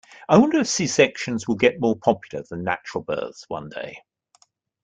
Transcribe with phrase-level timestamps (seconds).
[0.27, 4.01] I wonder if C-sections will get more popular than natural births one day.